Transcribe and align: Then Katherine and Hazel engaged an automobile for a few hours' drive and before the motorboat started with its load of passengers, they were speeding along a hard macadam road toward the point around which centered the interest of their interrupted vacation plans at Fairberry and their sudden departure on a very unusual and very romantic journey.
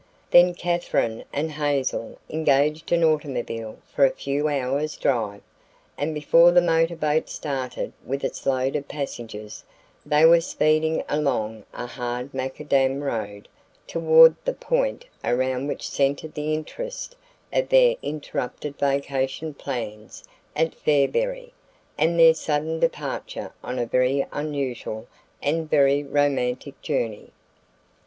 Then 0.31 0.55
Katherine 0.55 1.25
and 1.31 1.51
Hazel 1.51 2.17
engaged 2.27 2.91
an 2.91 3.03
automobile 3.03 3.77
for 3.93 4.03
a 4.03 4.09
few 4.09 4.47
hours' 4.47 4.97
drive 4.97 5.43
and 5.95 6.15
before 6.15 6.51
the 6.51 6.59
motorboat 6.59 7.29
started 7.29 7.93
with 8.03 8.23
its 8.23 8.47
load 8.47 8.75
of 8.75 8.87
passengers, 8.87 9.63
they 10.03 10.25
were 10.25 10.41
speeding 10.41 11.03
along 11.07 11.65
a 11.71 11.85
hard 11.85 12.33
macadam 12.33 13.03
road 13.03 13.47
toward 13.85 14.33
the 14.43 14.55
point 14.55 15.05
around 15.23 15.67
which 15.67 15.87
centered 15.87 16.33
the 16.33 16.51
interest 16.55 17.15
of 17.53 17.69
their 17.69 17.95
interrupted 18.01 18.79
vacation 18.79 19.53
plans 19.53 20.23
at 20.55 20.73
Fairberry 20.73 21.53
and 21.95 22.19
their 22.19 22.33
sudden 22.33 22.79
departure 22.79 23.53
on 23.63 23.77
a 23.77 23.85
very 23.85 24.25
unusual 24.31 25.05
and 25.43 25.69
very 25.69 26.01
romantic 26.03 26.81
journey. 26.81 27.29